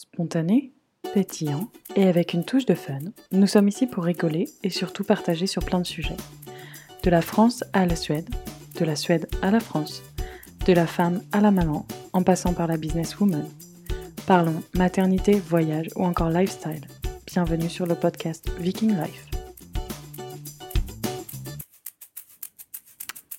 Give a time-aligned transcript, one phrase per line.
[0.00, 0.72] Spontané,
[1.12, 3.00] pétillant et avec une touche de fun,
[3.32, 6.16] nous sommes ici pour rigoler et surtout partager sur plein de sujets.
[7.02, 8.26] De la France à la Suède,
[8.78, 10.02] de la Suède à la France,
[10.64, 13.46] de la femme à la maman, en passant par la businesswoman.
[14.26, 16.86] Parlons maternité, voyage ou encore lifestyle.
[17.26, 19.26] Bienvenue sur le podcast Viking Life.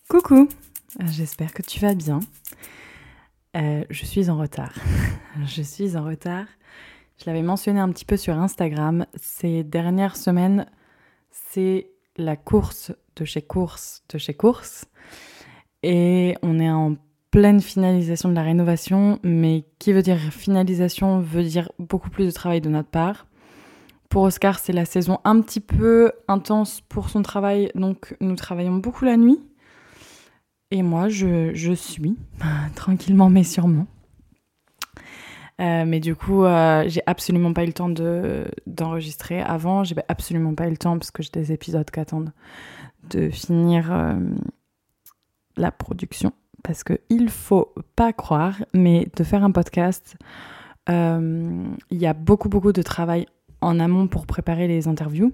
[0.07, 0.47] Coucou,
[1.07, 2.19] j'espère que tu vas bien.
[3.57, 4.73] Euh, je suis en retard.
[5.45, 6.45] je suis en retard.
[7.17, 9.05] Je l'avais mentionné un petit peu sur Instagram.
[9.15, 10.65] Ces dernières semaines,
[11.31, 14.85] c'est la course de chez course de chez course.
[15.83, 16.95] Et on est en
[17.29, 19.19] pleine finalisation de la rénovation.
[19.23, 23.27] Mais qui veut dire finalisation veut dire beaucoup plus de travail de notre part.
[24.07, 27.69] Pour Oscar, c'est la saison un petit peu intense pour son travail.
[27.75, 29.39] Donc nous travaillons beaucoup la nuit.
[30.71, 32.17] Et moi, je, je suis
[32.75, 33.87] tranquillement mais sûrement.
[35.61, 39.83] Euh, mais du coup, euh, j'ai absolument pas eu le temps de, d'enregistrer avant.
[39.83, 42.31] J'ai absolument pas eu le temps parce que j'ai des épisodes qui attendent
[43.09, 44.15] de finir euh,
[45.57, 46.33] la production.
[46.63, 50.15] Parce que il faut pas croire, mais de faire un podcast,
[50.87, 53.25] il y a beaucoup beaucoup de travail
[53.61, 55.31] en amont pour préparer les interviews.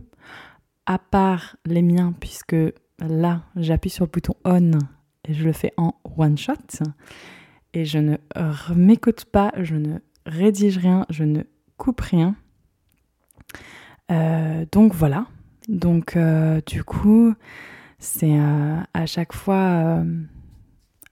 [0.86, 2.56] À part les miens, puisque
[3.00, 4.72] là, j'appuie sur le bouton on
[5.28, 6.53] et je le fais en one shot.
[7.73, 8.17] Et je ne
[8.73, 11.44] m'écoute pas, je ne rédige rien, je ne
[11.78, 12.36] coupe rien.
[14.11, 15.28] Euh, donc voilà.
[15.67, 17.33] Donc euh, du coup,
[18.00, 20.03] c'est euh, à chaque fois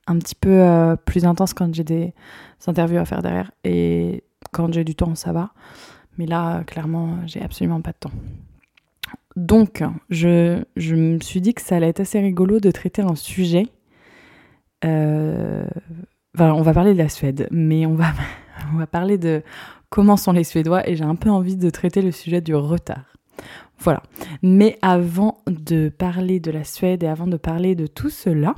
[0.07, 2.13] un petit peu plus intense quand j'ai des
[2.67, 3.51] interviews à faire derrière.
[3.63, 5.51] Et quand j'ai du temps, ça va.
[6.17, 8.11] Mais là, clairement, j'ai absolument pas de temps.
[9.35, 13.15] Donc, je, je, me suis dit que ça allait être assez rigolo de traiter un
[13.15, 13.67] sujet.
[14.85, 18.13] Enfin, on va parler de la Suède, mais on va
[18.73, 19.43] on va parler de
[19.89, 23.15] comment sont les Suédois et j'ai un peu envie de traiter le sujet du retard.
[23.79, 24.01] Voilà.
[24.41, 28.55] Mais avant de parler de la Suède et avant de parler de tout cela,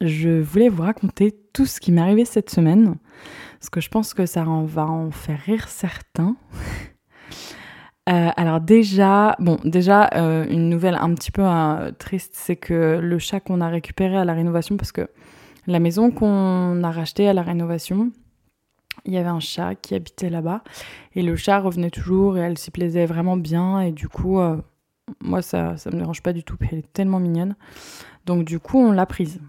[0.00, 2.96] je voulais vous raconter tout ce qui m'est arrivé cette semaine,
[3.58, 6.36] parce que je pense que ça va en faire rire certains.
[8.10, 12.98] Euh, alors déjà, bon, déjà euh, une nouvelle un petit peu euh, triste, c'est que
[13.00, 15.08] le chat qu'on a récupéré à la rénovation, parce que
[15.66, 18.10] la maison qu'on a rachetée à la rénovation,
[19.04, 20.62] il y avait un chat qui habitait là-bas
[21.14, 24.56] et le chat revenait toujours et elle s'y plaisait vraiment bien et du coup euh,
[25.20, 27.54] moi ça ça me dérange pas du tout elle est tellement mignonne.
[28.26, 29.40] Donc du coup on l'a prise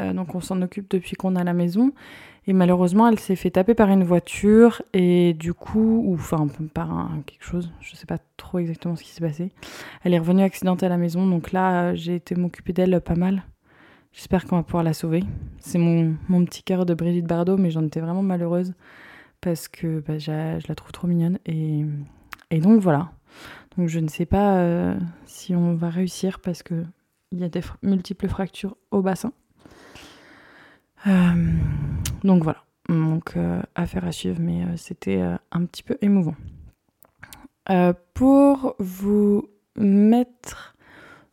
[0.00, 1.92] euh, donc on s'en occupe depuis qu'on a la maison
[2.46, 7.10] et malheureusement elle s'est fait taper par une voiture et du coup ou enfin par
[7.26, 9.52] quelque chose je sais pas trop exactement ce qui s'est passé
[10.02, 13.44] elle est revenue accidentée à la maison donc là j'ai été m'occuper d'elle pas mal
[14.14, 15.24] J'espère qu'on va pouvoir la sauver.
[15.58, 18.72] C'est mon, mon, petit cœur de Brigitte Bardot, mais j'en étais vraiment malheureuse
[19.40, 21.40] parce que bah, je la trouve trop mignonne.
[21.46, 21.84] Et,
[22.52, 23.10] et, donc voilà.
[23.76, 26.86] Donc je ne sais pas euh, si on va réussir parce qu'il
[27.32, 29.32] y a des multiples fractures au bassin.
[31.06, 31.52] Euh,
[32.22, 32.64] donc voilà.
[32.88, 35.22] Donc euh, affaire à suivre, mais c'était
[35.52, 36.34] un petit peu émouvant.
[38.14, 40.74] pour vous mettre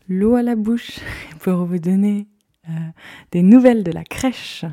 [0.08, 1.00] l'eau à la bouche,
[1.40, 2.28] pour vous donner
[2.70, 2.74] euh,
[3.32, 4.66] des nouvelles de la crèche.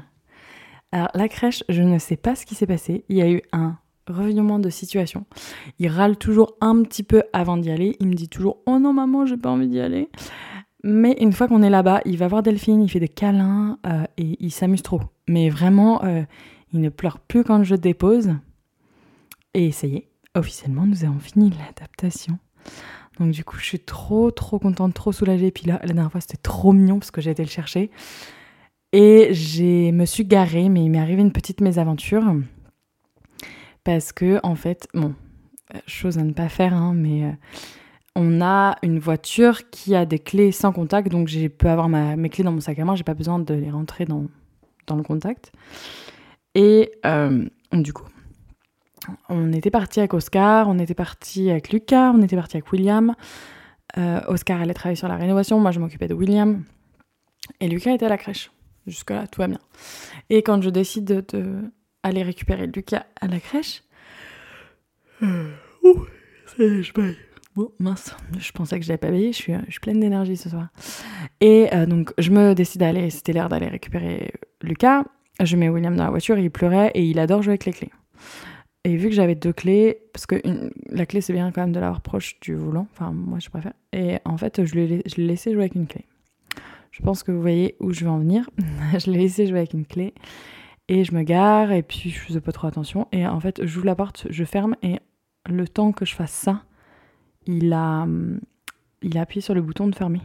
[0.92, 3.04] Alors la crèche, je ne sais pas ce qui s'est passé.
[3.08, 5.26] Il y a eu un revirement de situation.
[5.78, 7.96] Il râle toujours un petit peu avant d'y aller.
[8.00, 10.08] Il me dit toujours Oh non maman, j'ai pas envie d'y aller.
[10.90, 14.04] Mais une fois qu'on est là-bas, il va voir Delphine, il fait des câlins euh,
[14.16, 15.02] et il s'amuse trop.
[15.28, 16.22] Mais vraiment, euh,
[16.72, 18.30] il ne pleure plus quand je dépose.
[19.52, 22.38] Et ça y est, officiellement, nous avons fini l'adaptation.
[23.20, 25.50] Donc du coup, je suis trop, trop contente, trop soulagée.
[25.50, 27.90] Puis là, la dernière fois, c'était trop mignon parce que j'ai été le chercher.
[28.92, 32.34] Et je me suis garée, mais il m'est arrivé une petite mésaventure.
[33.84, 35.14] Parce que, en fait, bon,
[35.86, 37.32] chose à ne pas faire, hein, mais euh,
[38.14, 41.08] on a une voiture qui a des clés sans contact.
[41.08, 43.54] Donc, je peux avoir mes clés dans mon sac à main, j'ai pas besoin de
[43.54, 44.26] les rentrer dans,
[44.96, 45.52] le contact.
[46.54, 48.06] Et euh, du coup,
[49.28, 53.14] on était parti avec Oscar, on était parti avec Lucas, on était parti avec William.
[53.96, 56.64] Euh, Oscar allait travailler sur la rénovation, moi je m'occupais de William.
[57.60, 58.50] Et Lucas était à la crèche.
[58.86, 59.58] Jusque-là, tout va bien.
[60.30, 61.70] Et quand je décide de,
[62.02, 63.82] aller récupérer Lucas à la crèche.
[65.22, 65.50] Euh,
[66.58, 67.16] je paye.
[67.58, 70.36] Bon, mince, je pensais que je l'avais pas payé, je suis, je suis pleine d'énergie
[70.36, 70.68] ce soir.
[71.40, 74.30] Et euh, donc, je me décide d'aller, c'était l'heure d'aller récupérer
[74.62, 75.02] Lucas.
[75.42, 77.90] Je mets William dans la voiture, il pleurait et il adore jouer avec les clés.
[78.84, 80.40] Et vu que j'avais deux clés, parce que
[80.88, 83.72] la clé c'est bien quand même de l'avoir proche du volant, enfin moi je préfère,
[83.92, 86.04] et en fait je l'ai laissé jouer avec une clé.
[86.92, 88.48] Je pense que vous voyez où je veux en venir.
[89.04, 90.14] je l'ai laissé jouer avec une clé.
[90.86, 93.08] Et je me gare et puis je faisais pas trop attention.
[93.10, 95.00] Et en fait, j'ouvre la porte, je ferme et
[95.44, 96.62] le temps que je fasse ça,
[97.48, 98.06] il a,
[99.02, 100.20] il a appuyé sur le bouton de fermer.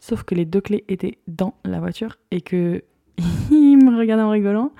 [0.00, 2.82] Sauf que les deux clés étaient dans la voiture et que
[3.50, 4.72] il me regardait en rigolant.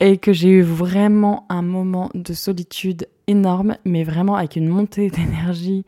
[0.00, 5.10] Et que j'ai eu vraiment un moment de solitude énorme, mais vraiment avec une montée
[5.10, 5.84] d'énergie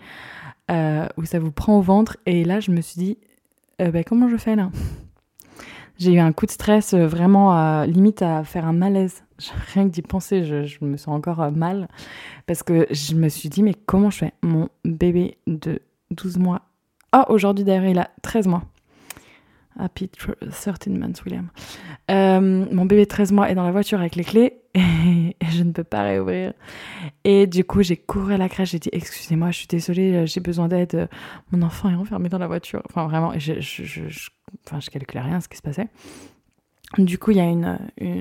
[0.70, 2.16] euh, où ça vous prend au ventre.
[2.26, 3.18] Et là, je me suis dit,
[3.80, 4.70] euh, bah, comment je fais là?
[5.98, 9.23] J'ai eu un coup de stress euh, vraiment limite à faire un malaise.
[9.74, 11.88] Rien que d'y penser, je, je, me sens encore mal.
[12.46, 14.32] Parce que je me suis dit, mais comment je fais?
[14.42, 16.62] Mon bébé de 12 mois.
[17.12, 18.62] Ah, aujourd'hui d'ailleurs, il a 13 mois.
[19.78, 21.48] Happy 13 months, William.
[22.10, 22.40] Euh,
[22.70, 25.72] mon bébé de 13 mois est dans la voiture avec les clés et, je ne
[25.72, 26.52] peux pas réouvrir.
[27.24, 30.26] Et du coup, j'ai couru à la crèche, j'ai dit Excusez-moi, je suis désolée, euh,
[30.26, 31.08] j'ai besoin d'aide.
[31.50, 32.82] Mon enfant est enfermé dans la voiture.
[32.88, 34.30] Enfin, vraiment, je, je, je,
[34.64, 35.88] enfin, je calculais rien ce qui se passait.
[36.98, 37.78] Du coup, il y a une,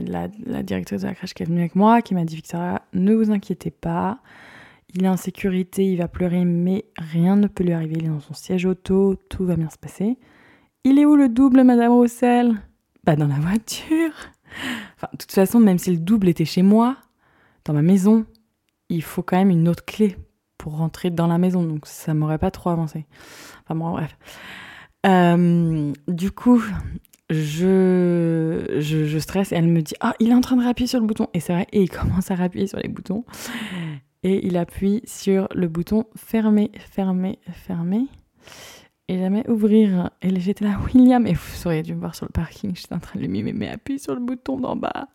[0.08, 0.28] la,
[0.64, 3.32] directrice de la crèche qui est venue avec moi, qui m'a dit Victoria, ne vous
[3.32, 4.20] inquiétez pas,
[4.96, 7.96] il est en sécurité, il va pleurer, mais rien ne peut lui arriver.
[7.98, 10.18] Il est dans son siège auto, tout va bien se passer.
[10.84, 12.54] Il est où le double, Madame Roussel?
[13.04, 14.12] Bah dans la voiture.
[14.96, 16.98] Enfin, de toute façon, même si le double était chez moi,
[17.66, 18.26] dans ma maison,
[18.90, 20.16] il faut quand même une autre clé
[20.58, 21.64] pour rentrer dans la maison.
[21.64, 23.06] Donc ça m'aurait pas trop avancé.
[23.64, 24.18] Enfin bon, bref.
[25.06, 26.64] Euh, du coup,
[27.34, 30.88] je, je, je, stresse et elle me dit Ah, il est en train de rappuyer
[30.88, 31.28] sur le bouton.
[31.34, 33.26] Et c'est vrai, et il commence à rappuyer sur les boutons.
[34.24, 38.08] Et il appuie sur le bouton fermer, fermer, fermer
[39.10, 40.12] et jamais ouvrir.
[40.22, 43.00] Et j'étais là, William, et vous auriez dû me voir sur le parking, j'étais en
[43.00, 45.08] train de lui mimer, mais appuie sur le bouton d'en bas.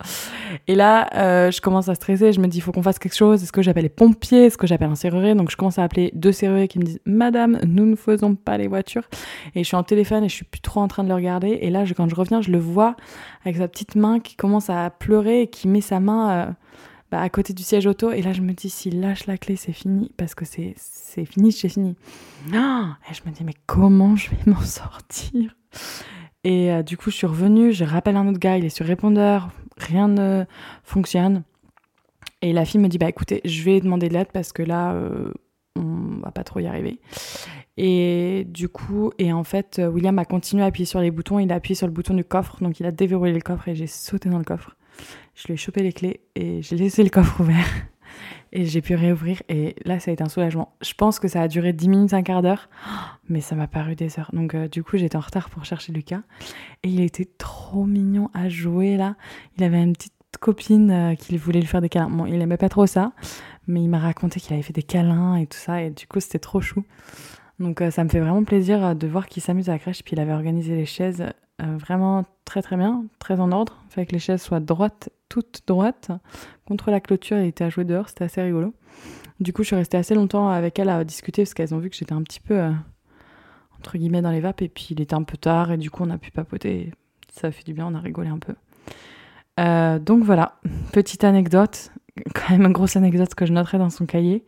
[0.67, 3.15] Et là, euh, je commence à stresser, je me dis, il faut qu'on fasse quelque
[3.15, 3.41] chose.
[3.41, 4.45] Est-ce que j'appelle les pompiers?
[4.45, 5.33] Est-ce que j'appelle un serrurier?
[5.33, 8.57] Donc je commence à appeler deux serruriers qui me disent, Madame, nous ne faisons pas
[8.57, 9.07] les voitures.
[9.55, 11.59] Et je suis en téléphone et je suis plus trop en train de le regarder.
[11.61, 12.95] Et là, quand je reviens, je le vois
[13.43, 16.29] avec sa petite main qui commence à pleurer et qui met sa main.
[16.29, 16.51] Euh,
[17.11, 18.11] bah, à côté du siège auto.
[18.11, 20.11] Et là, je me dis, s'il lâche la clé, c'est fini.
[20.17, 20.75] Parce que c'est,
[21.25, 21.95] fini, c'est fini.
[22.53, 25.55] Ah et je me dis, mais comment je vais m'en sortir?
[26.43, 28.85] Et euh, du coup, je suis revenue, je rappelle un autre gars, il est sur
[28.85, 30.45] répondeur, rien ne
[30.83, 31.43] fonctionne.
[32.41, 34.93] Et la fille me dit, bah écoutez, je vais demander de l'aide parce que là,
[34.93, 35.33] euh,
[35.75, 37.01] on va pas trop y arriver.
[37.75, 41.39] Et du coup, et en fait, William a continué à appuyer sur les boutons.
[41.39, 43.75] Il a appuyé sur le bouton du coffre, donc il a déverrouillé le coffre et
[43.75, 44.75] j'ai sauté dans le coffre.
[45.39, 47.65] Je lui ai chopé les clés et j'ai laissé le coffre ouvert.
[48.51, 49.41] Et j'ai pu réouvrir.
[49.47, 50.75] Et là, ça a été un soulagement.
[50.81, 52.67] Je pense que ça a duré 10 minutes, un quart d'heure.
[53.29, 54.31] Mais ça m'a paru des heures.
[54.33, 56.21] Donc, euh, du coup, j'étais en retard pour chercher Lucas.
[56.83, 59.15] Et il était trop mignon à jouer là.
[59.55, 62.09] Il avait une petite copine euh, qui voulait lui faire des câlins.
[62.09, 63.13] Bon, il aimait pas trop ça.
[63.67, 65.83] Mais il m'a raconté qu'il avait fait des câlins et tout ça.
[65.83, 66.83] Et du coup, c'était trop chou.
[67.59, 70.03] Donc, euh, ça me fait vraiment plaisir de voir qu'il s'amuse à la crèche.
[70.03, 71.23] Puis il avait organisé les chaises
[71.59, 73.83] vraiment très très bien, très en ordre.
[73.89, 76.11] Fait que les chaises soient droites toute droite
[76.67, 77.37] contre la clôture.
[77.37, 78.73] Elle était à jouer dehors, c'était assez rigolo.
[79.39, 81.89] Du coup, je suis restée assez longtemps avec elle à discuter parce qu'elles ont vu
[81.89, 82.71] que j'étais un petit peu, euh,
[83.77, 84.61] entre guillemets, dans les vapes.
[84.61, 86.91] Et puis, il était un peu tard et du coup, on a pu papoter.
[87.31, 88.55] Ça fait du bien, on a rigolé un peu.
[89.59, 90.59] Euh, donc voilà,
[90.91, 91.91] petite anecdote,
[92.35, 94.43] quand même une grosse anecdote que je noterai dans son cahier.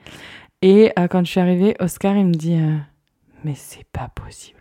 [0.62, 2.60] Et euh, quand je suis arrivée, Oscar, il me dit
[3.44, 4.61] Mais c'est pas possible.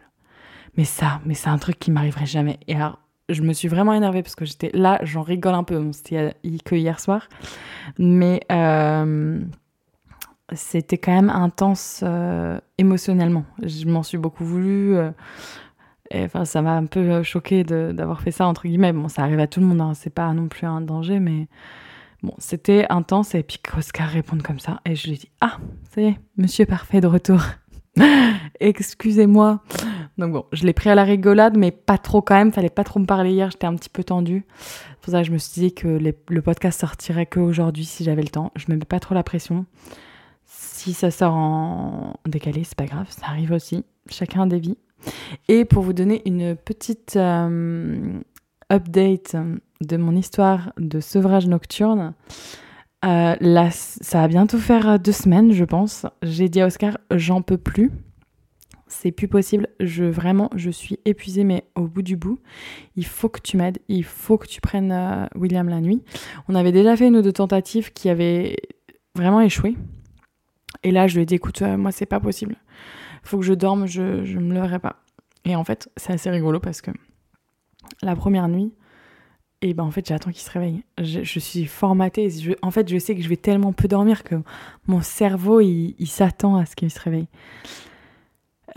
[0.77, 2.59] Mais ça, mais c'est un truc qui m'arriverait jamais.
[2.69, 2.99] Et alors,
[3.33, 5.81] je me suis vraiment énervée parce que j'étais là, j'en rigole un peu.
[5.93, 6.35] c'était
[6.65, 7.29] que hier soir.
[7.99, 9.41] Mais euh,
[10.53, 13.45] c'était quand même intense euh, émotionnellement.
[13.63, 14.97] Je m'en suis beaucoup voulu.
[14.97, 15.11] Euh,
[16.11, 18.93] et, enfin, ça m'a un peu choqué d'avoir fait ça, entre guillemets.
[18.93, 21.47] Bon, ça arrive à tout le monde, hein, c'est pas non plus un danger, mais
[22.23, 23.35] bon, c'était intense.
[23.37, 24.81] Et puis qu'Oscar réponde comme ça.
[24.85, 25.59] Et je lui dis Ah,
[25.95, 27.41] ça y est, monsieur parfait de retour.
[28.61, 29.63] Excusez-moi.
[30.21, 32.53] Donc bon, je l'ai pris à la rigolade, mais pas trop quand même.
[32.53, 34.45] Fallait pas trop me parler hier, j'étais un petit peu tendue.
[34.59, 38.23] C'est pour ça que je me suis dit que le podcast sortirait qu'aujourd'hui si j'avais
[38.23, 38.53] le temps.
[38.55, 39.65] Je me mets pas trop la pression.
[40.45, 43.85] Si ça sort en décalé, c'est pas grave, ça arrive aussi.
[44.09, 44.77] Chacun a des vies.
[45.49, 48.21] Et pour vous donner une petite euh,
[48.71, 49.37] update
[49.81, 52.13] de mon histoire de sevrage nocturne,
[53.07, 56.05] euh, ça va bientôt faire deux semaines, je pense.
[56.23, 57.91] J'ai dit à Oscar, j'en peux plus
[58.91, 59.69] c'est plus possible.
[59.79, 62.39] Je vraiment, je suis épuisée, mais au bout du bout,
[62.97, 63.79] il faut que tu m'aides.
[63.89, 66.03] Il faut que tu prennes euh, William la nuit.
[66.49, 68.57] On avait déjà fait une ou deux tentatives qui avaient
[69.15, 69.77] vraiment échoué.
[70.83, 72.57] Et là, je lui ai dit, écoute, euh, moi, c'est pas possible.
[73.23, 74.97] Faut que je dorme, je, je me leverai pas.
[75.45, 76.91] Et en fait, c'est assez rigolo parce que
[78.03, 78.73] la première nuit,
[79.63, 80.83] et ben en fait, j'attends qu'il se réveille.
[80.99, 82.31] Je, suis formatée.
[82.63, 84.37] en fait, je sais que je vais tellement peu dormir que
[84.87, 87.29] mon cerveau, il s'attend à ce qu'il se réveille.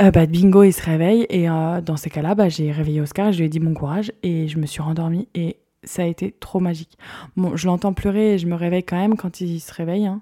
[0.02, 3.32] Euh, bah, bingo, il se réveille et euh, dans ces cas-là, bah, j'ai réveillé Oscar,
[3.32, 6.32] je lui ai dit bon courage et je me suis rendormie et ça a été
[6.32, 6.98] trop magique.
[7.38, 10.22] Bon, je l'entends pleurer et je me réveille quand même quand il se réveille, hein.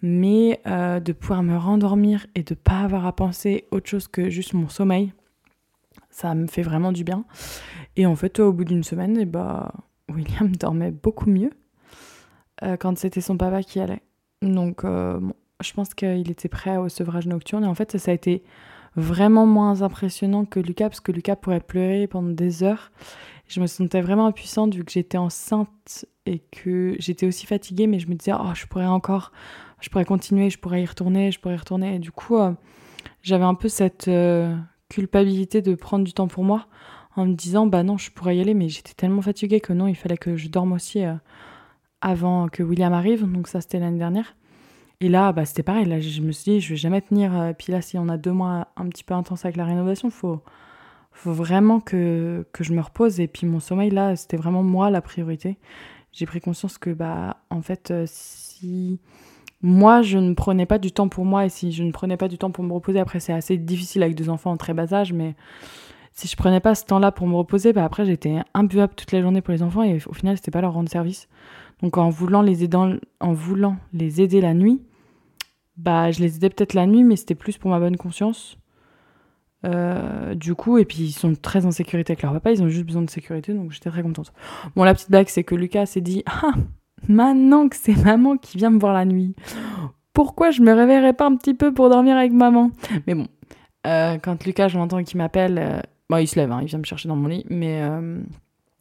[0.00, 4.30] mais euh, de pouvoir me rendormir et de pas avoir à penser autre chose que
[4.30, 5.12] juste mon sommeil,
[6.10, 7.24] ça me fait vraiment du bien.
[7.96, 9.72] Et en fait, au bout d'une semaine, et eh bah,
[10.08, 11.50] William dormait beaucoup mieux
[12.78, 14.00] quand c'était son papa qui allait.
[14.40, 17.64] Donc, je pense qu'il était prêt au sevrage nocturne.
[17.64, 18.42] Et en fait, ça, a été
[18.96, 22.92] vraiment moins impressionnant que Lucas, parce que Lucas pourrait pleurer pendant des heures.
[23.48, 27.98] Je me sentais vraiment impuissante vu que j'étais enceinte et que j'étais aussi fatiguée, mais
[27.98, 29.32] je me disais, oh, je pourrais encore,
[29.80, 31.96] je pourrais continuer, je pourrais y retourner, je pourrais y retourner.
[31.96, 32.52] Et du coup, euh,
[33.22, 34.08] j'avais un peu cette
[34.88, 36.66] culpabilité de prendre du temps pour moi
[37.16, 39.86] en me disant bah non je pourrais y aller mais j'étais tellement fatiguée que non
[39.86, 41.14] il fallait que je dorme aussi euh,
[42.00, 44.36] avant que William arrive donc ça c'était l'année dernière
[45.00, 45.86] et là bah c'était pareil.
[45.86, 48.16] Là je me suis dit je vais jamais tenir euh, puis là si on a
[48.16, 50.42] deux mois un petit peu intense avec la rénovation faut
[51.12, 53.20] faut vraiment que, que je me repose.
[53.20, 55.58] Et puis mon sommeil là c'était vraiment moi la priorité.
[56.12, 59.00] J'ai pris conscience que bah en fait euh, si
[59.62, 62.28] moi je ne prenais pas du temps pour moi et si je ne prenais pas
[62.28, 64.92] du temps pour me reposer après c'est assez difficile avec deux enfants en très bas
[64.92, 65.34] âge mais
[66.14, 69.20] si je prenais pas ce temps-là pour me reposer, bah après j'étais imbuable toute la
[69.20, 71.28] journée pour les enfants et au final c'était pas leur rendre service.
[71.82, 72.78] Donc en voulant les aider,
[73.20, 74.82] en voulant les aider la nuit,
[75.76, 78.58] bah je les aidais peut-être la nuit, mais c'était plus pour ma bonne conscience.
[79.64, 82.68] Euh, du coup, et puis ils sont très en sécurité avec leur papa, ils ont
[82.68, 84.32] juste besoin de sécurité, donc j'étais très contente.
[84.76, 86.52] Bon, la petite blague, c'est que Lucas s'est dit Ah,
[87.08, 89.34] maintenant que c'est maman qui vient me voir la nuit,
[90.12, 92.70] pourquoi je me réveillerais pas un petit peu pour dormir avec maman?
[93.06, 93.26] Mais bon,
[93.86, 96.78] euh, quand Lucas, je l'entends qui m'appelle, euh, Bon, il se lève, hein, il vient
[96.78, 97.82] me chercher dans mon lit, mais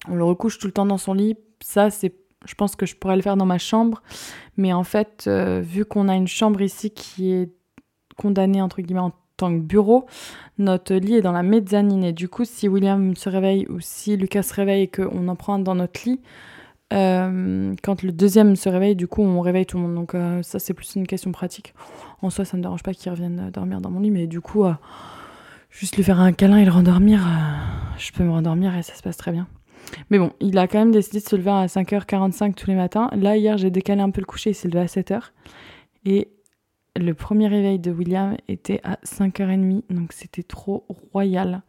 [0.10, 1.38] on le recouche tout le temps dans son lit.
[1.62, 2.14] Ça, c'est,
[2.46, 4.02] je pense que je pourrais le faire dans ma chambre,
[4.58, 7.52] mais en fait, euh, vu qu'on a une chambre ici qui est
[8.18, 10.06] condamnée entre guillemets en tant que bureau,
[10.58, 14.18] notre lit est dans la mezzanine et du coup, si William se réveille ou si
[14.18, 16.22] Lucas se réveille et qu'on en prend dans notre lit,
[16.94, 19.96] euh, quand le deuxième se réveille, du coup, on réveille tout le monde.
[19.96, 21.74] Donc ça, c'est plus une question pratique.
[22.22, 24.42] En soi, ça ne me dérange pas qu'il revienne dormir dans mon lit, mais du
[24.42, 24.64] coup
[25.74, 28.94] juste lui faire un câlin et le rendormir, euh, je peux me rendormir et ça
[28.94, 29.48] se passe très bien.
[30.10, 33.10] Mais bon, il a quand même décidé de se lever à 5h45 tous les matins.
[33.14, 35.22] Là, hier, j'ai décalé un peu le coucher, il s'est levé à 7h.
[36.06, 36.30] Et
[36.96, 41.62] le premier réveil de William était à 5h30, donc c'était trop royal.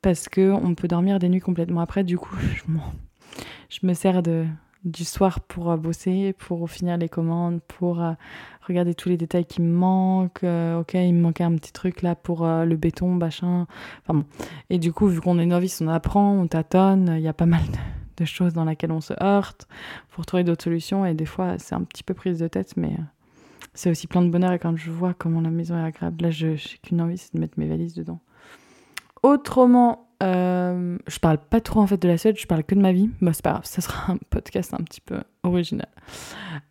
[0.00, 1.80] Parce que on peut dormir des nuits complètement.
[1.80, 2.36] Après, du coup,
[3.68, 4.22] je, me sers
[4.84, 8.12] du soir pour euh, bosser, pour finir les commandes, pour euh,
[8.66, 10.44] regarder tous les détails qui me manquent.
[10.44, 13.66] Euh, ok, il me manquait un petit truc là pour le béton, machin.
[14.02, 14.24] Enfin bon.
[14.70, 17.14] Et du coup, vu qu'on est novice, on apprend, on tâtonne.
[17.16, 17.62] Il y a pas mal
[18.16, 19.66] de, choses dans lesquelles on se heurte
[20.10, 21.04] pour trouver d'autres solutions.
[21.04, 22.96] Et des fois, c'est un petit peu prise de tête, mais
[23.74, 24.52] c'est aussi plein de bonheur.
[24.52, 27.34] Et quand je vois comment la maison est agréable, là, je n'ai qu'une envie, c'est
[27.34, 28.20] de mettre mes valises dedans.
[29.22, 32.80] Autrement, euh, je parle pas trop en fait de la Suède, je parle que de
[32.80, 33.10] ma vie.
[33.20, 35.88] Bah, c'est pas grave, ça sera un podcast un petit peu original.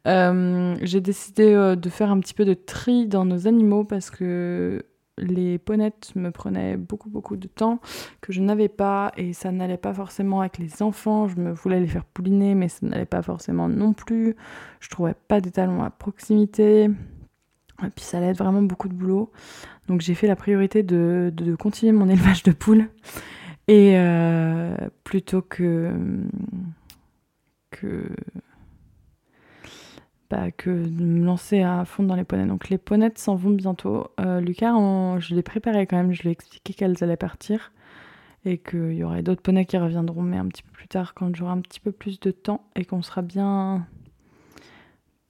[0.08, 4.10] Euh, j'ai décidé euh, de faire un petit peu de tri dans nos animaux parce
[4.10, 4.86] que
[5.18, 7.80] les ponettes me prenaient beaucoup beaucoup de temps
[8.22, 11.28] que je n'avais pas et ça n'allait pas forcément avec les enfants.
[11.28, 14.36] Je me voulais les faire pouliner mais ça n'allait pas forcément non plus.
[14.80, 16.90] Je trouvais pas d'étalons à proximité.
[17.84, 19.32] Et puis ça allait être vraiment beaucoup de boulot.
[19.88, 22.88] Donc j'ai fait la priorité de continuer mon élevage de poules
[23.68, 25.94] et euh, plutôt que,
[27.70, 28.10] que,
[30.30, 32.48] bah, que de me lancer à fond dans les ponettes.
[32.48, 34.08] Donc les ponettes s'en vont bientôt.
[34.20, 34.74] Euh, Lucas,
[35.20, 37.72] je l'ai préparé quand même, je lui ai expliqué qu'elles allaient partir
[38.44, 41.36] et qu'il y aurait d'autres poneys qui reviendront, mais un petit peu plus tard quand
[41.36, 43.86] j'aurai un petit peu plus de temps et qu'on sera bien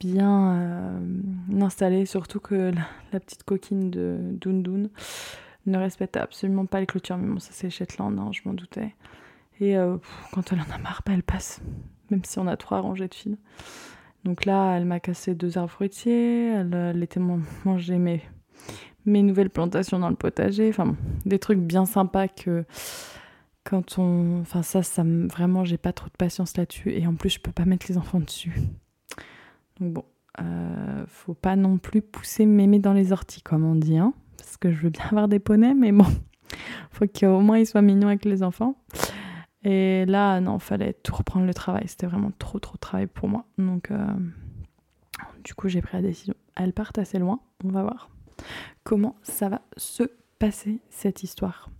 [0.00, 0.98] bien euh,
[1.60, 2.72] installé, surtout que
[3.12, 4.88] la, petite coquine de Dundun
[5.66, 7.16] ne respecte absolument pas les clôtures.
[7.16, 8.94] Mais bon, ça c'est Shetland, hein, je m'en doutais.
[9.60, 9.96] Et euh,
[10.32, 11.60] quand elle en a marre, bah, elle passe,
[12.10, 13.36] même si on a trois rangées de fils.
[14.24, 18.22] Donc là, elle m'a cassé deux arbres fruitiers, elle, elle était mes,
[19.04, 20.68] mes nouvelles plantations dans le potager.
[20.68, 22.64] Enfin bon, des trucs bien sympas que
[23.64, 24.40] quand on.
[24.40, 26.92] Enfin, ça, ça vraiment, j'ai pas trop de patience là-dessus.
[26.92, 28.54] Et en plus, je peux pas mettre les enfants dessus.
[29.80, 30.04] Donc bon,
[30.40, 33.98] euh, faut pas non plus pousser mémé dans les orties, comme on dit.
[33.98, 36.06] Hein parce que je veux bien avoir des poneys, mais bon,
[36.90, 38.76] faut qu'au moins ils soient mignons avec les enfants.
[39.64, 41.84] Et là, non, fallait tout reprendre le travail.
[41.86, 43.44] C'était vraiment trop, trop de travail pour moi.
[43.58, 44.04] Donc, euh,
[45.44, 46.34] du coup, j'ai pris la décision.
[46.56, 47.38] Elles partent assez loin.
[47.64, 48.10] On va voir
[48.82, 50.02] comment ça va se
[50.40, 51.70] passer, cette histoire.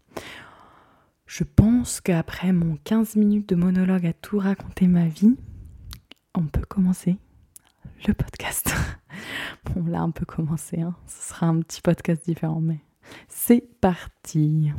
[1.27, 5.37] Je pense qu'après mon 15 minutes de monologue à tout raconter ma vie,
[6.37, 7.17] on peut commencer
[8.07, 8.73] le podcast.
[9.65, 10.81] bon, là, un peu commencé.
[10.81, 10.95] Hein.
[11.07, 12.81] Ce sera un petit podcast différent, mais
[13.29, 14.73] c'est parti.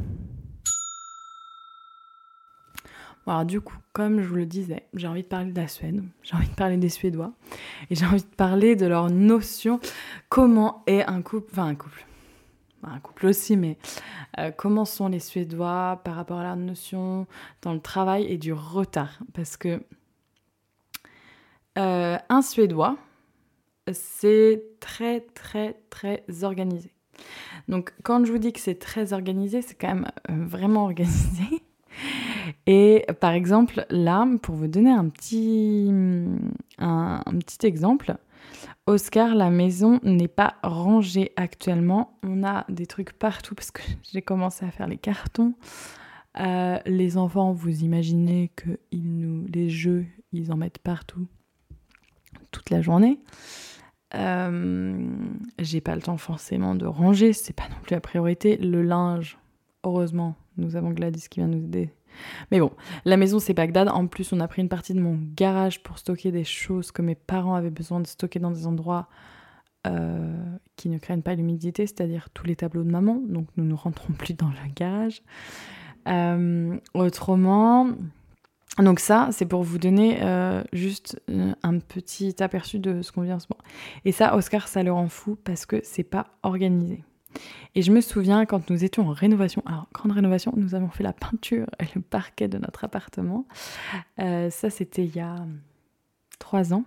[3.25, 6.03] Alors du coup, comme je vous le disais, j'ai envie de parler de la Suède,
[6.23, 7.31] j'ai envie de parler des Suédois,
[7.89, 9.79] et j'ai envie de parler de leur notion,
[10.27, 12.05] comment est un couple, enfin un couple,
[12.83, 13.77] un couple aussi, mais
[14.39, 17.25] euh, comment sont les Suédois par rapport à leur notion
[17.61, 19.19] dans le travail et du retard?
[19.33, 19.81] Parce que
[21.77, 22.97] euh, un Suédois,
[23.91, 26.93] c'est très très très organisé.
[27.67, 31.43] Donc quand je vous dis que c'est très organisé, c'est quand même euh, vraiment organisé.
[32.65, 35.91] Et par exemple, là, pour vous donner un petit,
[36.77, 38.15] un, petit exemple,
[38.85, 42.17] Oscar, la maison n'est pas rangée actuellement.
[42.23, 45.53] On a des trucs partout parce que j'ai commencé à faire les cartons.
[46.39, 51.27] Euh, les enfants, vous imaginez que ils nous, les jeux, ils en mettent partout
[52.53, 53.19] toute la journée.
[54.15, 55.07] Euh,
[55.59, 58.57] j'ai pas le temps forcément de ranger, c'est pas non plus la priorité.
[58.57, 59.37] Le linge,
[59.83, 61.89] heureusement, nous avons Gladys qui vient nous aider.
[62.51, 62.71] Mais bon,
[63.05, 63.89] la maison c'est Bagdad.
[63.89, 67.01] En plus, on a pris une partie de mon garage pour stocker des choses que
[67.01, 69.07] mes parents avaient besoin de stocker dans des endroits
[69.87, 70.37] euh,
[70.75, 73.19] qui ne craignent pas l'humidité, c'est-à-dire tous les tableaux de maman.
[73.27, 75.23] Donc nous ne rentrons plus dans le garage.
[76.07, 77.89] Euh, autrement,
[78.79, 83.21] donc ça, c'est pour vous donner euh, juste euh, un petit aperçu de ce qu'on
[83.21, 83.63] vient en ce moment.
[84.03, 87.03] Et ça, Oscar, ça le rend fou parce que c'est pas organisé.
[87.75, 91.03] Et je me souviens quand nous étions en rénovation, alors grande rénovation, nous avons fait
[91.03, 93.45] la peinture et le parquet de notre appartement.
[94.19, 95.35] Euh, ça, c'était il y a
[96.39, 96.83] trois ans,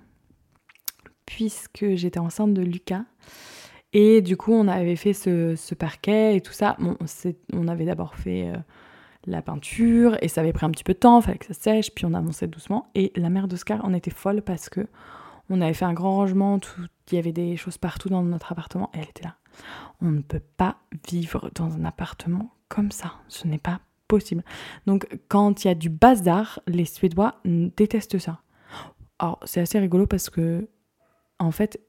[1.24, 3.04] puisque j'étais enceinte de Lucas.
[3.92, 6.76] Et du coup, on avait fait ce, parquet et tout ça.
[7.52, 8.52] On avait d'abord fait
[9.26, 11.90] la peinture et ça avait pris un petit peu de temps, fallait que ça sèche,
[11.94, 12.90] puis on avançait doucement.
[12.94, 14.86] Et la mère d'Oscar en était folle parce que
[15.48, 16.58] on avait fait un grand rangement,
[17.10, 19.36] il y avait des choses partout dans notre appartement et elle était là.
[20.00, 20.76] On ne peut pas
[21.08, 24.44] vivre dans un appartement comme ça, ce n'est pas possible.
[24.86, 28.40] Donc quand il y a du bazar, les Suédois détestent ça.
[29.18, 30.68] Alors c'est assez rigolo parce que
[31.38, 31.80] en fait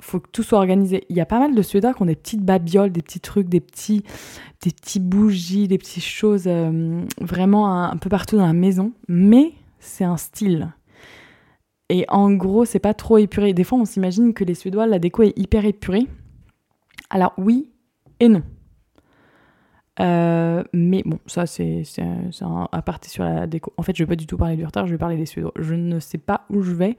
[0.00, 1.04] faut que tout soit organisé.
[1.08, 3.48] Il y a pas mal de Suédois qui ont des petites babioles, des petits trucs,
[3.48, 4.02] des petits,
[4.62, 8.92] des petits bougies, des petites choses euh, vraiment un, peu partout dans la maison.
[9.08, 10.72] Mais c'est un style.
[11.90, 13.52] Et en gros, c'est pas trop épuré.
[13.52, 16.06] Des fois, on s'imagine que les Suédois, la déco est hyper épurée.
[17.10, 17.70] Alors oui
[18.20, 18.42] et non.
[20.00, 21.84] Euh, mais bon, ça c'est
[22.40, 23.72] un aparté sur la déco.
[23.76, 25.52] En fait, je vais pas du tout parler du retard, je vais parler des Suédois.
[25.56, 26.96] Je ne sais pas où je vais.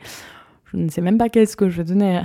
[0.66, 2.24] Je ne sais même pas qu'est-ce que je vais donner à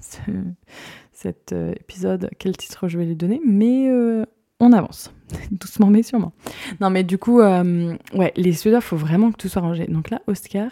[1.12, 4.24] cet euh, épisode, quel titre je vais lui donner, mais euh,
[4.60, 5.12] on avance.
[5.50, 6.32] Doucement mais sûrement.
[6.80, 9.86] Non mais du coup, euh, ouais, les faut vraiment que tout soit rangé.
[9.86, 10.70] Donc là, Oscar,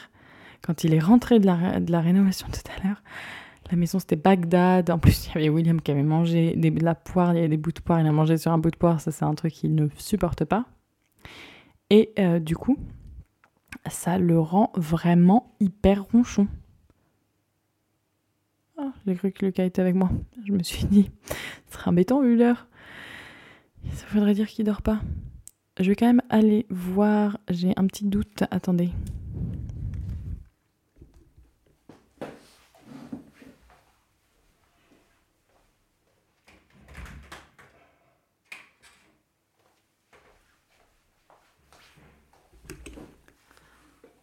[0.62, 3.02] quand il est rentré de la, de la rénovation tout à l'heure,
[3.70, 4.90] la maison c'était Bagdad.
[4.90, 7.48] En plus, il y avait William qui avait mangé de la poire, il y avait
[7.48, 9.34] des bouts de poire, il a mangé sur un bout de poire, ça c'est un
[9.34, 10.66] truc qu'il ne supporte pas.
[11.90, 12.78] Et du coup,
[13.88, 16.48] ça le rend vraiment hyper ronchon.
[18.78, 20.10] Ah, j'ai cru que Lucas était avec moi.
[20.46, 21.10] Je me suis dit,
[21.68, 22.66] ce serait embêtant vu l'heure.
[23.92, 25.00] Ça voudrait dire qu'il dort pas.
[25.80, 27.38] Je vais quand même aller voir.
[27.48, 28.44] J'ai un petit doute.
[28.50, 28.90] Attendez.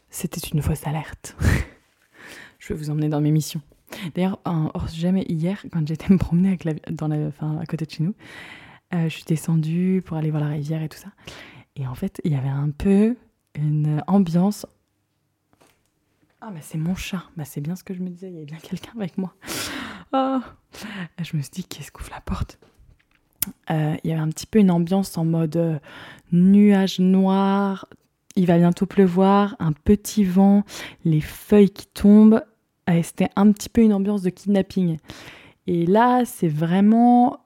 [0.09, 1.35] C'était une fausse alerte.
[2.59, 3.61] Je vais vous emmener dans mes missions.
[4.15, 7.85] D'ailleurs, hors jamais hier, quand j'étais me promener avec la, dans la, enfin, à côté
[7.85, 8.15] de chez nous,
[8.93, 11.09] euh, je suis descendue pour aller voir la rivière et tout ça.
[11.75, 13.15] Et en fait, il y avait un peu
[13.55, 14.65] une ambiance.
[16.41, 17.23] Ah, mais c'est mon chat.
[17.37, 18.27] Bah, c'est bien ce que je me disais.
[18.27, 19.33] Il y avait bien quelqu'un avec moi.
[20.11, 20.39] Oh.
[21.21, 22.59] Je me suis dit, qu'est-ce qu'ouvre la porte?
[23.71, 25.79] Euh, Il y avait un petit peu une ambiance en mode euh,
[26.31, 27.87] nuage noir.
[28.35, 30.63] Il va bientôt pleuvoir, un petit vent,
[31.05, 32.43] les feuilles qui tombent
[33.03, 34.97] c'était un petit peu une ambiance de kidnapping.
[35.67, 37.39] Et là, c'est vraiment,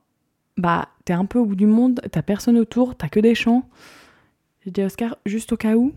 [0.57, 3.63] bah, t'es un peu au bout du monde, t'as personne autour, t'as que des champs.
[4.63, 5.93] J'ai dit Oscar, juste au cas où,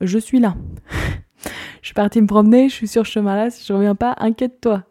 [0.00, 0.56] je suis là.
[1.82, 4.84] je suis partie me promener, je suis sur ce chemin-là, si je reviens pas, inquiète-toi.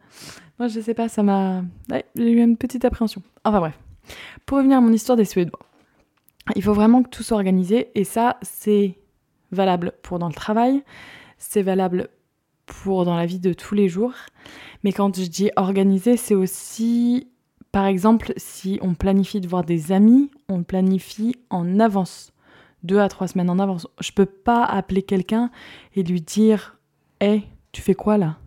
[0.60, 1.64] Moi, je sais pas, ça m'a.
[2.16, 3.22] j'ai eu une petite appréhension.
[3.44, 3.80] Enfin bref.
[4.46, 5.60] Pour revenir à mon histoire des Suédois,
[6.56, 8.98] il faut vraiment que tout soit organisé, et ça, c'est
[9.52, 10.84] valable pour dans le travail,
[11.38, 12.10] c'est valable
[12.66, 14.14] pour dans la vie de tous les jours.
[14.84, 17.28] Mais quand je dis organiser, c'est aussi,
[17.72, 22.34] par exemple, si on planifie de voir des amis, on planifie en avance,
[22.84, 23.88] deux à trois semaines en avance.
[24.00, 25.52] Je peux pas appeler quelqu'un
[25.96, 26.78] et lui dire
[27.22, 28.38] Hé, tu fais quoi là?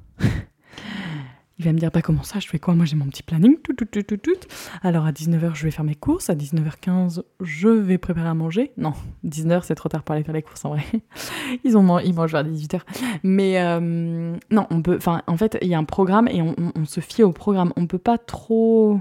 [1.58, 2.74] Il va me dire, bah comment ça, je fais quoi?
[2.74, 3.56] Moi j'ai mon petit planning.
[3.62, 4.36] Tout, tout, tout, tout, tout.
[4.82, 6.28] Alors à 19h, je vais faire mes courses.
[6.28, 8.72] À 19h15, je vais préparer à manger.
[8.76, 8.92] Non,
[9.24, 10.84] 19h, c'est trop tard pour aller faire les courses en vrai.
[11.64, 12.80] Ils, ont, ils mangent vers 18h.
[13.22, 14.96] Mais euh, non, on peut.
[14.96, 17.72] Enfin, en fait, il y a un programme et on, se fie au programme.
[17.76, 19.00] On peut pas trop.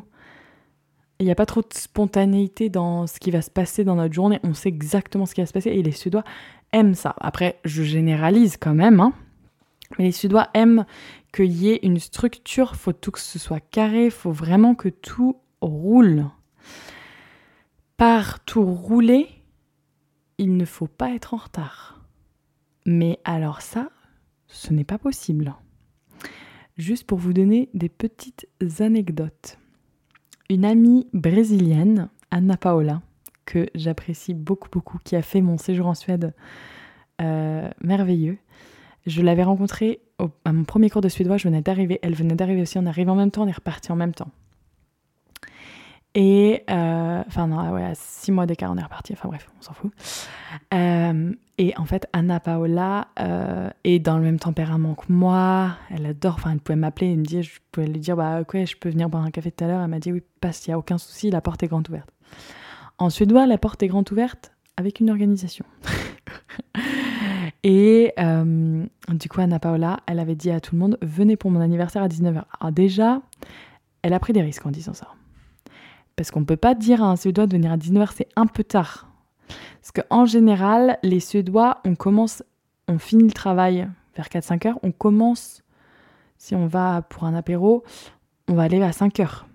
[1.19, 4.13] Il n'y a pas trop de spontanéité dans ce qui va se passer dans notre
[4.13, 4.39] journée.
[4.43, 6.23] On sait exactement ce qui va se passer et les Suédois
[6.71, 7.15] aiment ça.
[7.19, 9.13] Après, je généralise quand même, hein.
[9.97, 10.85] Mais les Suédois aiment
[11.35, 15.35] qu'il y ait une structure, faut tout que ce soit carré, faut vraiment que tout
[15.59, 16.25] roule.
[17.97, 19.27] Par tout rouler,
[20.37, 22.05] il ne faut pas être en retard.
[22.85, 23.89] Mais alors ça,
[24.47, 25.53] ce n'est pas possible.
[26.77, 28.47] Juste pour vous donner des petites
[28.79, 29.57] anecdotes.
[30.49, 33.01] Une amie brésilienne, Anna Paola,
[33.43, 36.33] que j'apprécie beaucoup beaucoup, qui a fait mon séjour en Suède
[37.21, 38.37] euh, merveilleux,
[39.05, 42.61] je l'avais rencontrée à mon premier cours de suédois, je venais d'arriver, elle venait d'arriver
[42.61, 44.29] aussi, on arrive en même temps, on est reparti en même temps.
[46.17, 49.61] Et, euh, enfin non, ouais, à six mois d'écart, on est reparti, enfin bref, on
[49.61, 49.91] s'en fout.
[50.73, 56.05] Euh, et en fait, Anna Paola euh, est dans le même tempérament que moi, elle
[56.05, 58.77] adore, enfin elle pouvait m'appeler et me dire, je pouvais lui dire, bah ok, je
[58.77, 60.73] peux venir boire un café tout à l'heure, elle m'a dit, oui, passe, il n'y
[60.73, 62.09] a aucun souci, la porte est grande ouverte.
[62.97, 65.65] En suédois, la porte est grande ouverte avec une organisation.
[67.67, 71.49] Et euh, du coup, Anna Paola, elle avait dit à tout le monde venez pour
[71.49, 72.43] mon anniversaire à 19h.
[72.59, 73.21] Alors, déjà,
[74.03, 75.07] elle a pris des risques en disant ça.
[76.15, 78.45] Parce qu'on ne peut pas dire à un Suédois de venir à 19h, c'est un
[78.45, 79.09] peu tard.
[79.81, 82.43] Parce qu'en général, les Suédois, on commence,
[82.87, 85.63] on finit le travail vers 4-5 heures, on commence,
[86.37, 87.83] si on va pour un apéro,
[88.47, 89.47] on va aller à 5 heures.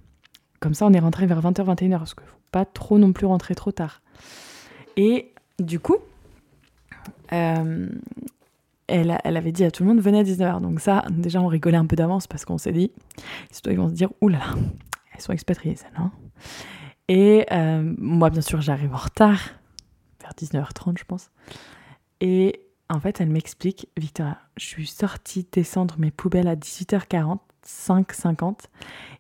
[0.59, 3.13] Comme ça, on est rentré vers 20h, 21h, parce qu'il ne faut pas trop non
[3.13, 4.03] plus rentrer trop tard.
[4.97, 5.99] Et du coup,
[7.33, 7.89] euh,
[8.87, 10.61] elle, avait dit à tout le monde venez à 19h.
[10.61, 12.91] Donc ça, déjà, on rigolait un peu d'avance parce qu'on s'est dit,
[13.67, 14.55] ils vont se dire, oulala,
[15.15, 16.11] elles sont expatriées, celles hein.
[17.09, 19.41] Et euh, moi, bien sûr, j'arrive en retard,
[20.21, 21.31] vers 19h30, je pense.
[22.21, 28.67] Et en fait, elle m'explique, Victoria, je suis sortie descendre mes poubelles à 18h40, 5h50.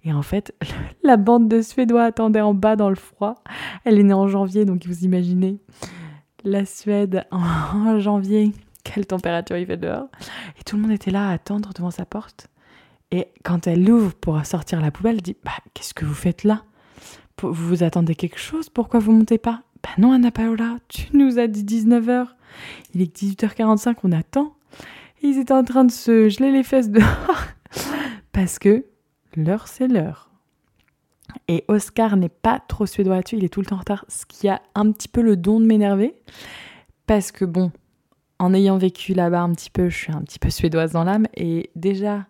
[0.04, 0.54] Et en fait,
[1.02, 3.42] la bande de Suédois attendait en bas dans le froid.
[3.84, 5.58] Elle est née en janvier, donc vous imaginez
[6.44, 8.52] la Suède en janvier,
[8.84, 10.08] quelle température il fait dehors.
[10.58, 12.48] Et tout le monde était là à attendre devant sa porte.
[13.10, 16.44] Et quand elle l'ouvre pour sortir la poubelle, elle dit Bah, qu'est-ce que vous faites
[16.44, 16.64] là?
[17.42, 18.68] Vous vous attendez quelque chose?
[18.68, 22.26] Pourquoi vous montez pas Bah non, Anna Paola, tu nous as dit 19h.
[22.94, 24.54] Il est 18h45, on attend.
[25.22, 27.44] Ils étaient en train de se geler les fesses dehors.
[28.32, 28.84] Parce que
[29.36, 30.29] l'heure, c'est l'heure.
[31.48, 34.26] Et Oscar n'est pas trop suédois là-dessus, il est tout le temps en retard, ce
[34.26, 36.14] qui a un petit peu le don de m'énerver.
[37.06, 37.72] Parce que bon,
[38.38, 41.26] en ayant vécu là-bas un petit peu, je suis un petit peu suédoise dans l'âme.
[41.36, 42.26] Et déjà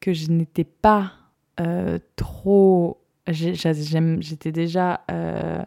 [0.00, 1.12] que je n'étais pas
[1.60, 3.00] euh, trop...
[3.26, 5.62] J'étais déjà euh,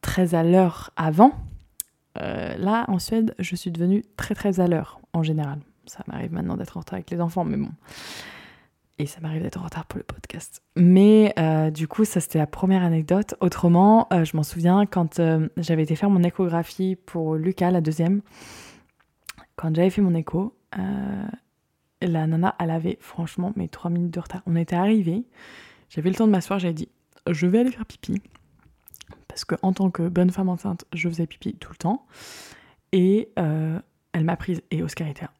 [0.00, 1.32] très à l'heure avant.
[2.18, 5.60] Euh, là, en Suède, je suis devenue très très à l'heure en général.
[5.86, 7.70] Ça m'arrive maintenant d'être en retard avec les enfants, mais bon.
[8.98, 10.62] Et ça m'arrive d'être en retard pour le podcast.
[10.76, 13.34] Mais euh, du coup, ça c'était la première anecdote.
[13.40, 17.80] Autrement, euh, je m'en souviens quand euh, j'avais été faire mon échographie pour Lucas, la
[17.80, 18.22] deuxième.
[19.56, 20.56] Quand j'avais fait mon écho,
[22.02, 24.42] la nana, elle avait franchement mes trois minutes de retard.
[24.46, 25.24] On était arrivés,
[25.88, 26.88] j'avais le temps de m'asseoir, j'avais dit
[27.30, 28.20] je vais aller faire pipi.
[29.28, 32.06] Parce que en tant que bonne femme enceinte, je faisais pipi tout le temps.
[32.92, 34.62] Et elle m'a prise.
[34.70, 35.30] Et Oscar était là.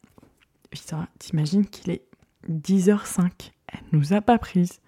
[0.71, 2.03] Putain, t'imagines qu'il est
[2.51, 3.53] 10h05.
[3.69, 4.81] Elle nous a pas prise.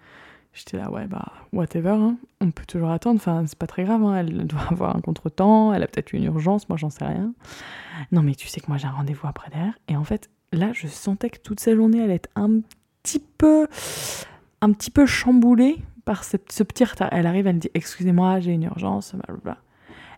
[0.53, 2.17] J'étais là, ouais, bah, whatever, hein.
[2.41, 4.15] on peut toujours attendre, enfin, c'est pas très grave, hein.
[4.15, 7.31] elle doit avoir un contretemps, elle a peut-être une urgence, moi j'en sais rien.
[8.11, 10.71] Non, mais tu sais que moi j'ai un rendez-vous après derrière, et en fait, là,
[10.73, 12.61] je sentais que toute sa journée allait être un
[13.03, 13.67] petit peu,
[14.61, 17.09] un petit peu chamboulée par ce, petit retard.
[17.11, 19.57] Elle arrive, elle dit, excusez-moi, j'ai une urgence, blablabla.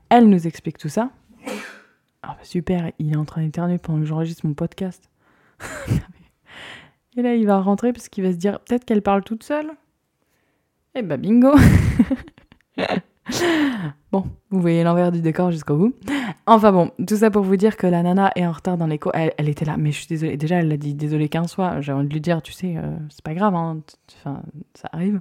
[0.09, 1.09] Elle nous explique tout ça.
[2.21, 5.09] Ah, bah, super, il est en train d'éternuer pendant que j'enregistre mon podcast.
[7.19, 9.65] Et là, il va rentrer parce qu'il va se dire peut-être qu'elle parle toute seule.
[10.95, 11.51] Et eh bah bingo
[14.13, 15.93] Bon, vous voyez l'envers du décor jusqu'au bout.
[16.45, 19.11] Enfin bon, tout ça pour vous dire que la nana est en retard dans l'écho.
[19.13, 20.37] Elle, était là, mais je suis désolée.
[20.37, 21.81] Déjà, elle a dit désolée qu'un soit.
[21.81, 23.81] J'ai envie de lui dire, tu sais, euh, c'est pas grave, hein.
[24.19, 24.41] enfin,
[24.73, 25.19] ça arrive.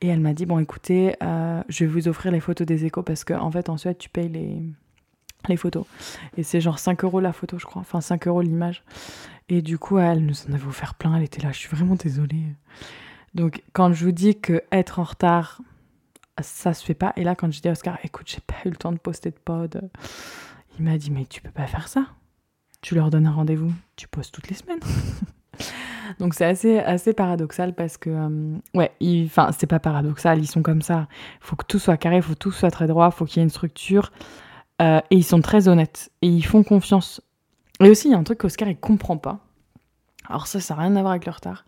[0.00, 3.02] Et elle m'a dit, bon, écoutez, euh, je vais vous offrir les photos des échos
[3.02, 4.62] parce qu'en en fait, en Suède, tu payes les,
[5.48, 5.84] les photos.
[6.36, 7.80] Et c'est genre 5 euros la photo, je crois.
[7.80, 8.82] Enfin, 5 euros l'image.
[9.48, 11.16] Et du coup, elle nous en avait offert plein.
[11.16, 12.42] Elle était là, je suis vraiment désolée.
[13.34, 15.60] Donc, quand je vous dis que être en retard,
[16.40, 17.12] ça se fait pas.
[17.16, 19.30] Et là, quand je dis à Oscar, écoute, j'ai pas eu le temps de poster
[19.30, 19.88] de pod,
[20.78, 22.06] il m'a dit, mais tu peux pas faire ça.
[22.82, 24.80] Tu leur donnes un rendez-vous, tu postes toutes les semaines.
[26.18, 28.92] Donc c'est assez, assez paradoxal parce que, euh, ouais,
[29.24, 31.08] enfin, c'est pas paradoxal, ils sont comme ça.
[31.40, 33.38] Il faut que tout soit carré, il faut que tout soit très droit, faut qu'il
[33.38, 34.12] y ait une structure.
[34.82, 37.20] Euh, et ils sont très honnêtes et ils font confiance.
[37.80, 39.40] Et aussi, il y a un truc qu'Oscar, il comprend pas.
[40.28, 41.64] Alors ça, ça n'a rien à voir avec le retard.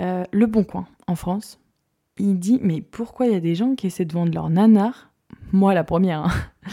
[0.00, 1.60] Euh, le Bon Coin, en France,
[2.18, 5.10] il dit, mais pourquoi il y a des gens qui essaient de vendre leur nanar?
[5.52, 6.24] Moi, la première.
[6.24, 6.32] Hein.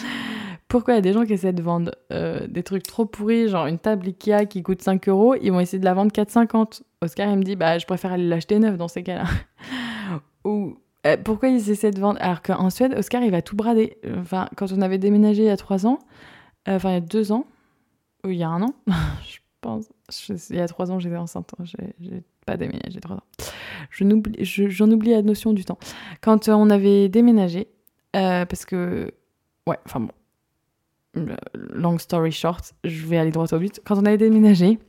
[0.68, 3.48] pourquoi il y a des gens qui essaient de vendre euh, des trucs trop pourris,
[3.48, 6.82] genre une table Ikea qui coûte 5 euros, ils vont essayer de la vendre 4,50
[7.02, 9.26] Oscar, il me dit, bah, je préfère aller l'acheter neuf dans ces cas-là.
[10.46, 12.20] Ou euh, pourquoi ils essaient de vendre?
[12.22, 13.98] Alors qu'en Suède, Oscar, il va tout brader.
[14.20, 16.00] Enfin, quand on avait déménagé il y a 3 ans,
[16.68, 17.46] euh, enfin, il y a 2 ans,
[18.26, 18.74] ou il y a un an,
[19.28, 19.86] je pense,
[20.50, 23.24] il y a 3 ans, j'étais enceinte, hein, j'ai pas déménagé 3 ans.
[23.92, 24.38] J'en oublie,
[24.82, 25.78] oublie la notion du temps.
[26.22, 27.68] Quand on avait déménagé,
[28.14, 29.12] parce que,
[29.68, 30.12] ouais, enfin bon,
[31.54, 33.82] long story short, je vais aller droit au but.
[33.86, 34.80] Quand on avait déménagé,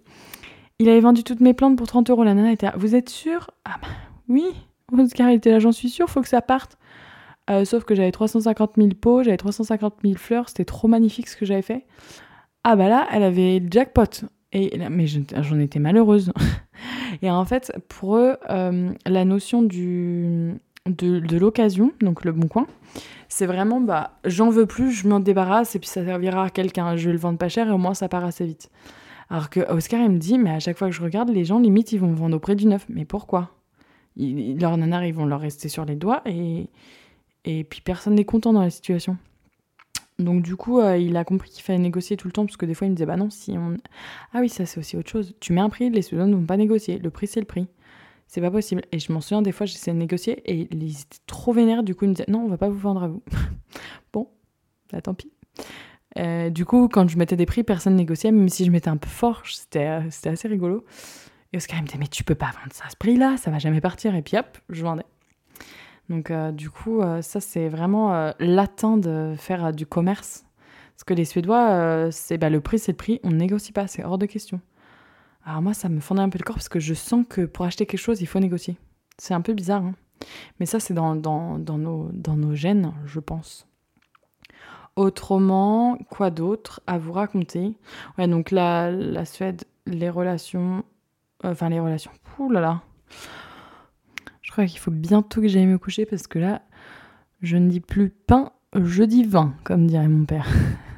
[0.78, 2.24] il avait vendu toutes mes plantes pour 30 euros.
[2.24, 3.88] La nana était vous êtes sûr Ah bah
[4.28, 4.44] oui.
[4.98, 6.78] Oscar était là, j'en suis sûr, faut que ça parte.
[7.48, 11.36] Euh, sauf que j'avais 350 000 pots, j'avais 350 000 fleurs, c'était trop magnifique ce
[11.36, 11.86] que j'avais fait.
[12.64, 14.26] Ah bah là, elle avait le jackpot.
[14.52, 16.32] Et mais j'en étais malheureuse.
[17.22, 20.54] Et en fait, pour eux, euh, la notion du,
[20.86, 22.66] de, de l'occasion, donc le bon coin,
[23.28, 26.96] c'est vraiment, bah, j'en veux plus, je m'en débarrasse et puis ça servira à quelqu'un.
[26.96, 28.70] Je vais le vendre pas cher et au moins ça part assez vite.
[29.30, 31.58] Alors que Oscar, il me dit, mais à chaque fois que je regarde, les gens,
[31.58, 32.86] limite, ils vont me vendre auprès du neuf.
[32.88, 33.55] Mais pourquoi?
[34.16, 36.68] Leurs nanars, ils vont leur rester sur les doigts et,
[37.44, 39.16] et puis personne n'est content dans la situation.
[40.18, 42.64] Donc du coup, euh, il a compris qu'il fallait négocier tout le temps parce que
[42.64, 43.76] des fois, il me disait, bah non, si on...
[44.32, 45.34] Ah oui, ça c'est aussi autre chose.
[45.40, 46.98] Tu mets un prix, les students ne vont pas négocier.
[46.98, 47.68] Le prix, c'est le prix
[48.26, 48.82] c'est pas possible.
[48.92, 51.82] Et je m'en souviens, des fois, j'essayais de négocier et ils étaient trop vénères.
[51.82, 53.22] Du coup, ils me disaient, non, on va pas vous vendre à vous.
[54.12, 54.28] bon,
[54.92, 55.32] bah tant pis.
[56.18, 58.96] Euh, du coup, quand je mettais des prix, personne négociait, même si je mettais un
[58.96, 60.84] peu fort, c'était, euh, c'était assez rigolo.
[61.52, 63.50] Et Oscar, il me disait, mais tu peux pas vendre ça à ce prix-là, ça
[63.50, 64.14] va jamais partir.
[64.14, 65.06] Et puis hop, je vendais.
[66.08, 70.44] Donc, euh, du coup, ça, c'est vraiment latin de faire du commerce.
[70.94, 74.04] Parce que les Suédois, c'est bah, le prix, c'est le prix, on négocie pas, c'est
[74.04, 74.60] hors de question.
[75.44, 77.64] Alors moi, ça me fendait un peu le corps parce que je sens que pour
[77.64, 78.76] acheter quelque chose, il faut négocier.
[79.18, 79.94] C'est un peu bizarre, hein
[80.58, 83.66] mais ça, c'est dans, dans, dans, nos, dans nos gènes, je pense.
[84.96, 87.76] Autrement, quoi d'autre à vous raconter?
[88.16, 90.84] Ouais, donc la, la Suède, les relations...
[91.44, 92.10] Euh, enfin, les relations...
[92.38, 92.82] Ouh là là
[94.42, 96.62] Je crois qu'il faut bientôt que j'aille me coucher parce que là,
[97.42, 100.48] je ne dis plus pain, je dis vin, comme dirait mon père.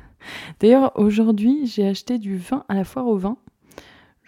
[0.60, 3.36] D'ailleurs, aujourd'hui, j'ai acheté du vin à la foire au vin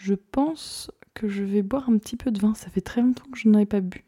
[0.01, 2.55] je pense que je vais boire un petit peu de vin.
[2.55, 4.05] Ça fait très longtemps que je n'en ai pas bu.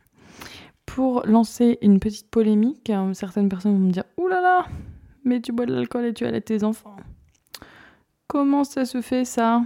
[0.86, 4.66] Pour lancer une petite polémique, hein, certaines personnes vont me dire Ouh là là,
[5.24, 6.96] mais tu bois de l'alcool et tu allaites tes enfants.
[8.26, 9.62] Comment ça se fait ça?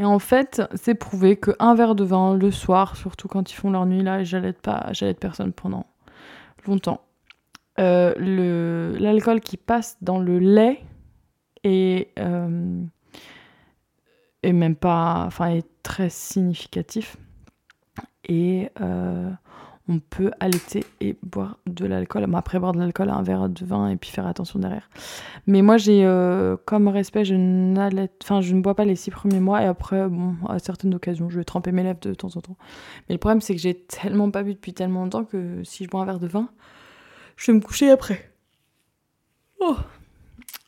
[0.00, 3.70] Et en fait, c'est prouvé qu'un verre de vin le soir, surtout quand ils font
[3.70, 5.84] leur nuit là, j'allaite pas, j'allaite personne pendant
[6.66, 7.02] longtemps.
[7.78, 10.82] Euh, l'alcool qui passe dans le lait
[11.64, 12.82] et euh,
[14.42, 17.18] et même pas, enfin, est très significatif.
[18.24, 19.30] Et euh,
[19.88, 22.26] on peut allaiter et boire de l'alcool.
[22.34, 24.88] après boire de l'alcool, un verre de vin et puis faire attention derrière.
[25.46, 27.34] Mais moi, j'ai euh, comme respect, je
[28.22, 31.28] enfin, je ne bois pas les six premiers mois et après, bon, à certaines occasions,
[31.28, 32.56] je vais tremper mes lèvres de temps en temps.
[33.08, 35.90] Mais le problème, c'est que j'ai tellement pas bu depuis tellement longtemps que si je
[35.90, 36.48] bois un verre de vin,
[37.36, 38.30] je vais me coucher après.
[39.60, 39.76] Oh.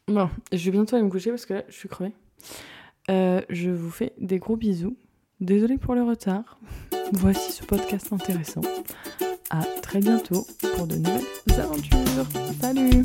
[0.09, 2.13] Bon, je vais bientôt aller me coucher parce que là, je suis crevée.
[3.11, 4.97] Euh, je vous fais des gros bisous.
[5.43, 6.57] Désolée pour le retard.
[7.15, 8.61] Voici ce podcast intéressant.
[9.51, 12.29] À très bientôt pour de nouvelles aventures.
[12.61, 13.03] Salut